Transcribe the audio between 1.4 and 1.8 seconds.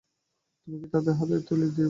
বল?